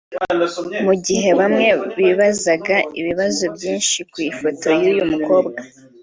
Mu 0.85 0.93
gihe 1.05 1.29
bamwe 1.39 1.67
bibazaga 2.03 2.77
ibibazo 2.99 3.43
byinshi 3.55 3.97
ku 4.11 4.17
ifoto 4.29 4.67
y’uyu 4.81 5.05
mukobwa 5.11 5.59